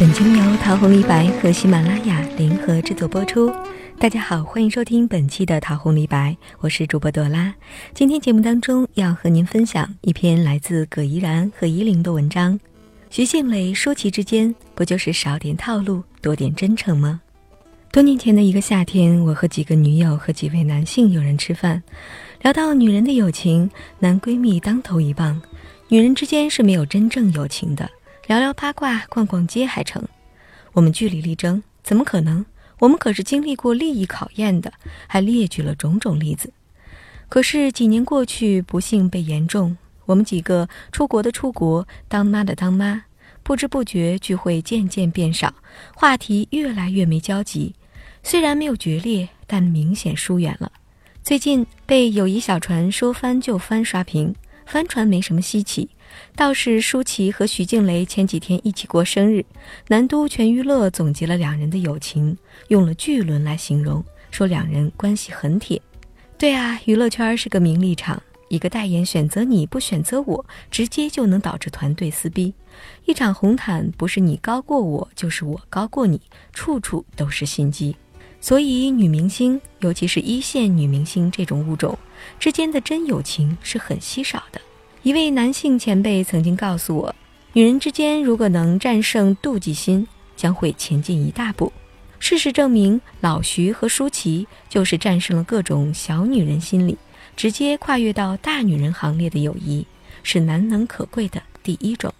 [0.00, 3.52] 本节目由桃红李白和喜马拉雅联合制作播出。
[3.98, 7.54] 大家好，欢迎收听本期的桃红李白，我是主播朵拉。
[7.92, 12.58] 今天节目当中要和您分享一篇来自葛怡然和依林的文章。
[13.10, 17.20] 徐静蕾、舒淇之间，不就是少点套路，多点真诚吗？
[17.92, 21.82] 多年前的一个夏天，我和几个女友和几位男性友人吃饭，
[22.40, 25.42] 聊到女人的友情，男闺蜜当头一棒，
[25.88, 27.90] 女人之间是没有真正友情的。
[28.26, 30.06] 聊聊八卦，逛逛街还成。
[30.72, 32.44] 我们据理力争，怎么可能？
[32.78, 34.72] 我们可是经历过利益考验的，
[35.06, 36.52] 还列举了种种例子。
[37.28, 39.76] 可是几年过去，不幸被言中。
[40.06, 43.04] 我们几个出国的出国，当妈的当妈，
[43.42, 45.52] 不知不觉聚会渐渐变少，
[45.94, 47.74] 话题越来越没交集。
[48.22, 50.70] 虽然没有决裂，但明显疏远了。
[51.22, 54.34] 最近被友谊小船说翻就翻刷屏，
[54.66, 55.88] 翻船没什么稀奇。
[56.36, 59.44] 倒是舒淇和徐静蕾前几天一起过生日，
[59.88, 62.36] 南都全娱乐总结了两人的友情，
[62.68, 65.80] 用了巨轮来形容，说两人关系很铁。
[66.38, 72.54] 对啊，娱乐圈是个名利场，一个代言选择你不选择我，直接就能导致团队撕逼。
[73.04, 76.20] 一场红毯不是你高过我，就是我高过你，
[76.52, 77.94] 处处都是心机。
[78.40, 81.98] 所以女明星，尤其是一线女明星这种物种
[82.38, 84.58] 之间的真友情是很稀少的。
[85.02, 87.14] 一位男性前辈曾经告诉我，
[87.54, 91.72] 女人之间如果能战胜妒忌心，将会前进一大步。
[92.18, 96.98] 事实证明，老徐和舒淇就是战胜了各种小女人心理，
[97.34, 99.86] 直接跨越到大女人行列的友谊，
[100.22, 102.12] 是难能可贵的第一种。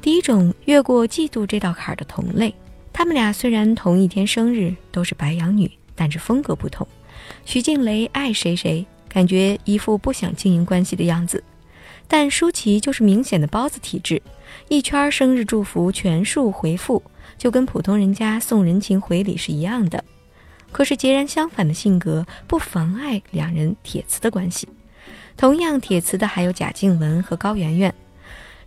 [0.00, 2.54] 第一种越过嫉妒这道坎儿的同类，
[2.92, 6.86] 他们俩虽然同一天生日，都是白羊女，但是风格不同。
[7.44, 11.42] 徐静蕾爱谁谁，感觉一副不想经营关系的样子。
[12.06, 14.22] 但舒淇就是明显的包子体质，
[14.68, 17.02] 一圈生日祝福全数回复，
[17.36, 20.04] 就跟普通人家送人情回礼是一样的。
[20.70, 24.68] 可是截然相反的性格不妨碍两人铁磁的关系。
[25.36, 27.92] 同样铁磁的还有贾静雯和高圆圆。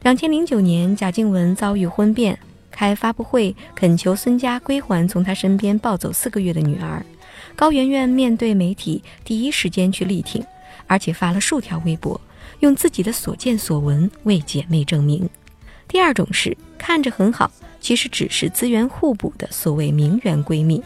[0.02, 2.38] 两千零九年，贾静雯遭遇婚变，
[2.72, 7.06] 开发布会恳求孙家归还从她身边抱走四个月的女儿。
[7.56, 10.46] 高圆圆面对媒体第一时间去力挺，
[10.86, 12.20] 而且发了数条微博。
[12.60, 15.30] 用自己的所见所闻为姐妹证明。
[15.88, 20.84] 第二种是看着很好，其实只是资源互补的所谓名媛闺蜜，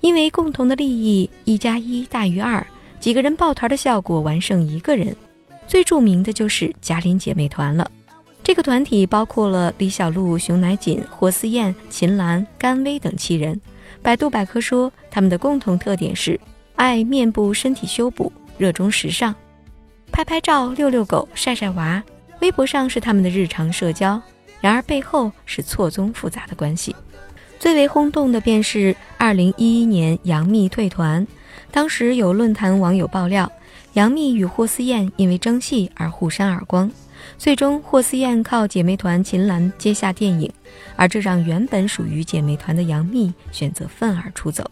[0.00, 2.66] 因为共同的利益，一加一大于二，
[2.98, 5.14] 几个人抱团的效果完胜一个人。
[5.66, 7.90] 最著名的就是贾玲姐妹团了。
[8.42, 13.60] 这个团体包括了李小璐、熊乃瑾、霍思燕、秦岚、甘薇等七人。
[14.02, 16.38] 百度百科说，他们的共同特点是
[16.74, 19.32] 爱面部身体修补，热衷时尚。
[20.12, 22.02] 拍拍照、遛遛狗、晒晒娃，
[22.42, 24.20] 微博上是他们的日常社交。
[24.60, 26.94] 然而背后是错综复杂的关系。
[27.58, 31.26] 最为轰动的便是2011年杨幂退团，
[31.70, 33.50] 当时有论坛网友爆料，
[33.94, 36.88] 杨幂与霍思燕因为争戏而互扇耳光，
[37.38, 40.52] 最终霍思燕靠姐妹团秦岚接下电影，
[40.94, 44.70] 而这让原本属于姐妹团的杨幂选择愤而出走。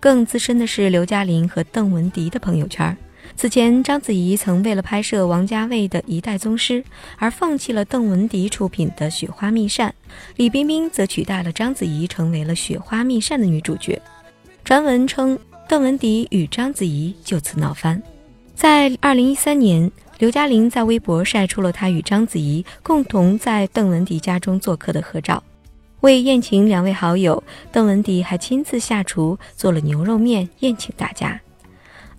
[0.00, 2.96] 更资深的是刘嘉玲和邓文迪的朋友圈。
[3.38, 6.82] 此前，章子怡曾为了拍摄王家卫的一代宗师
[7.18, 9.90] 而放弃了邓文迪出品的《雪花秘扇》，
[10.34, 14.02] 李冰冰则取代了章子怡成为了《雪花秘扇》的女主角。
[14.64, 15.38] 传闻称，
[15.68, 18.02] 邓文迪与章子怡就此闹翻。
[18.56, 25.40] 在2013年，刘嘉玲在微博晒出了她与章子怡共同在邓文迪家中做客的合照。
[26.00, 27.40] 为宴请两位好友，
[27.70, 31.40] 邓文迪还亲自下厨做了牛肉面宴请大家。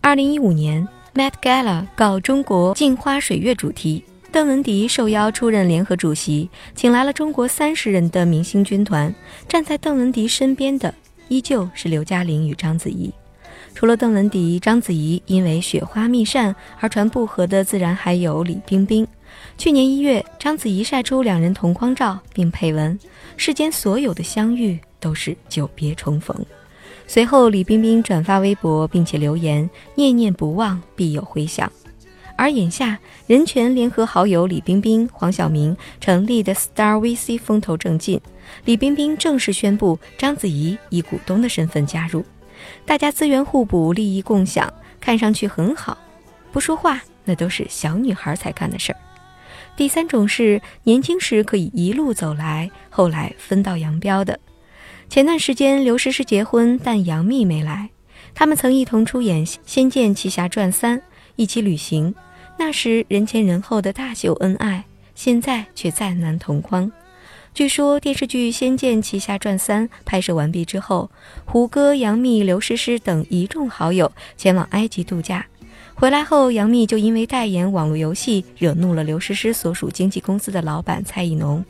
[0.01, 0.87] 2015年。
[1.15, 9.13] Met Gala 搞中国镜花水月主题，邓文迪受邀出任联合主席，请来了中国三十人的明星军团。
[9.47, 10.93] 站在邓文迪身边的
[11.27, 13.11] 依旧是刘嘉玲与章子怡。
[13.73, 19.07] 除了邓文迪、章子怡，因为《雪花秘扇》而传不和的自然还有李冰冰。
[19.57, 22.97] 去年一月，章子怡晒出两人同框照，并配文
[23.35, 26.35] ：“世间所有的相遇都是久别重逢。”
[27.11, 31.69] 随后，李冰冰转发微博，并且留言：“念念不忘，必有回响。”
[32.37, 38.21] 而眼下，人权联合好友李冰冰、黄晓明成立的 Star VC 风头正劲，
[38.63, 42.23] 李冰冰正式宣布章子怡以股东的身份加入，
[42.85, 44.71] 大家资源互补，利益共享，
[45.01, 45.97] 看上去很好。
[46.51, 48.99] 不说话，那都是小女孩才干的事儿。
[49.75, 54.39] 第三种是年轻时可以一路走来，后来分道扬镳的。
[55.09, 57.89] 前段时间，刘诗诗结婚，但杨幂没来。
[58.35, 60.99] 他们曾一同出演《仙剑奇侠传三》，
[61.35, 62.13] 一起旅行，
[62.59, 64.85] 那时人前人后的大秀恩爱，
[65.15, 66.91] 现在却再难同框。
[67.55, 71.09] 据说电视剧《仙剑奇侠传三》拍摄完毕之后，
[71.43, 75.43] 胡歌、杨幂、刘诗诗等一众好友前往埃及度假。
[75.95, 81.65] 回来后，杨幂就因为代言网络游戏惹怒了刘诗诗所属经纪公司的老板蔡艺农，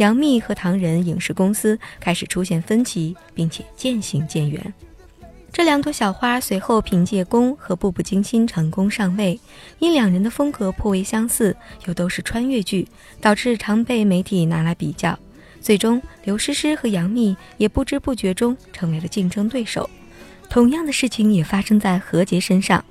[0.00, 4.72] 杨幂和唐人影视公司开始出现分歧，并且渐行渐远。
[5.52, 9.38] 这两朵小花随后凭借《宫》和《步步惊心》成功上位，
[9.78, 11.54] 因两人的风格颇为相似，
[11.86, 12.88] 又都是穿越剧，
[13.20, 15.18] 导致常被媒体拿来比较。
[15.60, 19.90] 最终，刘诗诗和杨幂也不知不觉中成为了竞争对手。
[20.48, 22.82] 同样的事情也发生在何洁身上。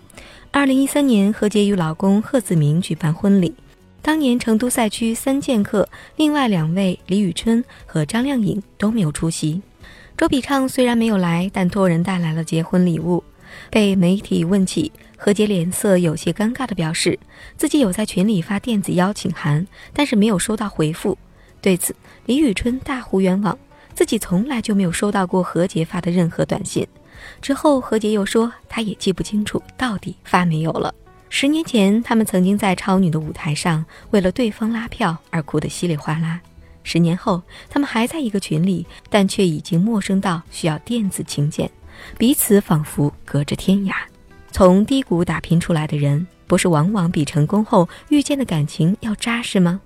[0.51, 3.55] 二零一三年，何洁与老公贺子铭举办婚礼，
[4.01, 9.61] 当年成都赛区三剑客，另外两位李宇春和张靓颖都没有出席。
[10.17, 13.23] 周笔畅虽然没有来，但托人带来了结婚礼物。
[13.69, 17.17] 被媒体问起，何洁脸色有些尴尬地表示，
[17.57, 21.17] 自己有在群里发电子邀请函，但是没有收到回复。
[21.61, 23.57] 对此，李宇春大呼冤枉，
[23.93, 26.87] 自己从来就没有收到过何洁发的任何短信。
[27.41, 30.93] 之后，何洁又说，她也记不清楚到底发没有了。
[31.31, 36.41] 十年前，他们曾经在超女的舞台上为了对方拉票而哭得稀里哗啦。
[36.83, 41.69] 十年后，他们还在一个群里，但却已经陌生到需要电子请柬，
[42.17, 43.93] 彼此仿佛隔着天涯。
[44.51, 49.79] 从低谷打拼出来的人，不是往往比成功后遇见的感情要扎实吗？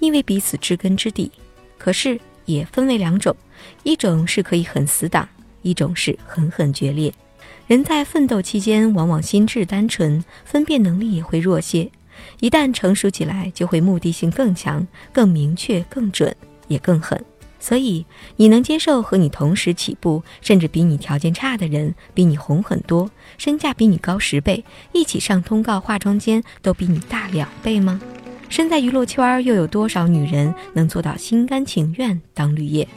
[0.00, 1.32] 因为彼此知根知底。
[1.78, 3.34] 可是也分为两种，
[3.84, 5.26] 一种是可以很死党，
[5.62, 7.12] 一种是狠狠决裂。
[7.70, 11.88] 人在奋斗期间，往往心智单纯，分辨能力也会弱些。
[12.40, 16.34] 一旦成熟起来，就会目的性更强、更明确、更准。
[16.66, 17.24] 也更狠，
[17.60, 23.08] 所以你能接受和你同时起步，甚至比你条件差的人，比你红很多，
[23.38, 28.00] 身价比你高十倍，一起上通告、化妆间都比你大两倍吗？
[28.48, 32.88] 身在娱乐圈，又有多少女人能做到心甘情愿当绿叶？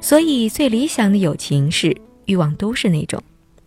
[0.00, 1.94] 所以最理想的友情是
[2.24, 3.22] 欲望都是那种。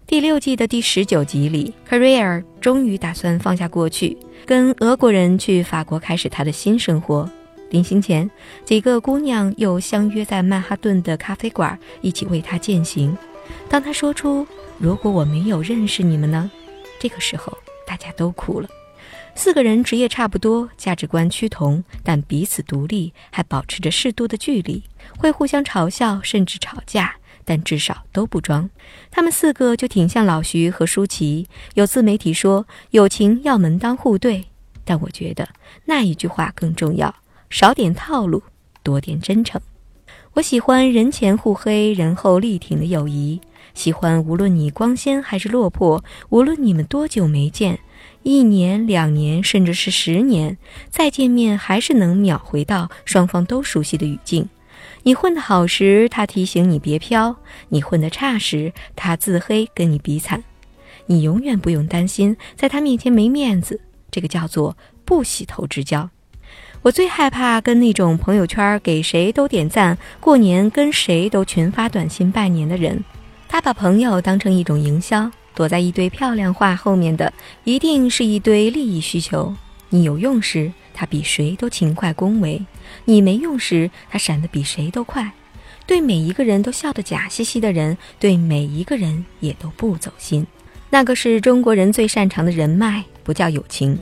[0.05, 7.29] 第六季的第十九集里，Career 终于打算放下过去，跟俄国人去法国开始他的新生活。
[7.69, 8.29] 临行前，
[8.65, 13.17] 几个姑娘又相约在曼哈顿的咖啡馆，一起为他践行。
[13.69, 14.45] 当他说出
[14.77, 16.51] “如果我没有认识你们呢？”
[16.99, 17.57] 这个时候，
[17.87, 18.69] 大家都哭了。
[19.35, 24.83] 四个人职业差不多，价值观趋同，但彼此独立，还保持着适度的距离，
[25.17, 28.69] 会互相嘲笑，甚至吵架，但至少都不装。
[29.11, 31.47] 他们四个就挺像老徐和舒淇。
[31.75, 34.45] 有自媒体说友情要门当户对，
[34.83, 35.49] 但我觉得
[35.85, 37.13] 那一句话更重要。
[37.49, 38.41] 少点套路，
[38.81, 39.61] 多点真诚。
[40.33, 43.39] 我喜欢人前互黑，人后力挺的友谊。
[43.75, 47.79] 喜欢无论你光鲜还是落魄，无论你们多久没见，
[48.23, 50.57] 一年、两年，甚至是十年，
[50.89, 54.47] 再见面还是能秒回到双方都熟悉的语境。
[55.03, 57.35] 你混得好时，他提醒你别飘；
[57.69, 60.43] 你混得差时，他自黑跟你比惨。
[61.07, 66.09] 你永远不用担心在他面前没面子，这个叫做不洗头之交。
[66.81, 73.03] 我最害怕跟那种朋友圈给谁都点赞，过年跟谁都群发短信拜年的人。
[73.49, 77.31] 他把朋友当成一种营销，躲在一堆漂亮话后面的，
[77.65, 79.53] 一定是一堆利益需求。
[79.89, 82.61] 你有用时，他比谁都勤快恭维；
[83.05, 85.31] 你没用时，他闪得比谁都快。
[85.85, 90.45] 对每一个人都笑得假兮兮的人，对每一个人也都不走心。
[90.89, 93.97] 那个是中国人最擅长的人脉，不叫友情。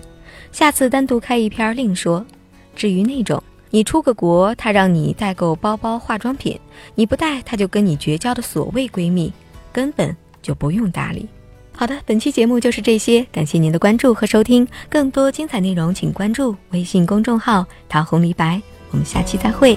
[0.51, 2.25] 下次单独开一篇另说。
[2.75, 6.59] 至于那种你出个国，他让你代购包包、化妆品，
[6.95, 9.31] 你不带他就跟你绝交的所谓闺蜜，
[9.71, 11.27] 根本就不用搭理。
[11.73, 18.61] 好的，本期节目就是这些，感谢您的关注和收听，更多精彩内容请关注微信公众号“桃红李白”，
[18.91, 19.75] 我们下期再会。